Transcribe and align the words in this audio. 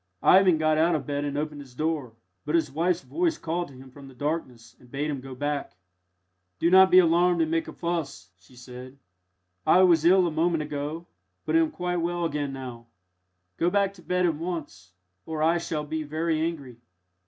Ivan 0.23 0.57
got 0.57 0.79
out 0.79 0.95
of 0.95 1.05
bed 1.05 1.25
and 1.25 1.37
opened 1.37 1.61
his 1.61 1.75
door, 1.75 2.15
but 2.43 2.55
his 2.55 2.71
wife's 2.71 3.03
voice 3.03 3.37
called 3.37 3.67
to 3.67 3.75
him 3.75 3.91
from 3.91 4.07
the 4.07 4.15
darkness 4.15 4.75
and 4.79 4.89
bade 4.89 5.11
him 5.11 5.21
go 5.21 5.35
back. 5.35 5.75
"Do 6.57 6.71
not 6.71 6.89
be 6.89 6.97
alarmed 6.97 7.39
and 7.43 7.51
make 7.51 7.67
a 7.67 7.71
fuss," 7.71 8.31
she 8.39 8.55
said; 8.55 8.97
"I 9.63 9.83
was 9.83 10.03
ill 10.03 10.25
a 10.25 10.31
moment 10.31 10.63
ago, 10.63 11.05
but 11.45 11.55
am 11.55 11.69
quite 11.69 11.97
well 11.97 12.25
again 12.25 12.51
now. 12.51 12.87
Go 13.57 13.69
back 13.69 13.93
to 13.93 14.01
bed 14.01 14.25
at 14.25 14.33
once, 14.33 14.91
or 15.27 15.43
I 15.43 15.59
shall 15.59 15.83
be 15.83 16.01
very 16.01 16.41
angry." 16.41 16.77